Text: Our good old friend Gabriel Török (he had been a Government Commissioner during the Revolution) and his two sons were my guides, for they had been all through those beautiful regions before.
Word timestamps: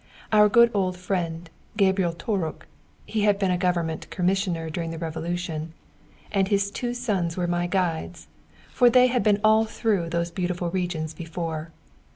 Our 0.31 0.49
good 0.49 0.71
old 0.73 0.97
friend 0.97 1.47
Gabriel 1.77 2.11
Török 2.13 2.63
(he 3.05 3.21
had 3.21 3.37
been 3.37 3.51
a 3.51 3.57
Government 3.59 4.09
Commissioner 4.09 4.67
during 4.71 4.89
the 4.89 4.97
Revolution) 4.97 5.73
and 6.31 6.47
his 6.47 6.71
two 6.71 6.95
sons 6.95 7.37
were 7.37 7.45
my 7.45 7.67
guides, 7.67 8.25
for 8.71 8.89
they 8.89 9.05
had 9.13 9.21
been 9.21 9.39
all 9.43 9.63
through 9.65 10.09
those 10.09 10.31
beautiful 10.31 10.71
regions 10.71 11.13
before. 11.13 11.71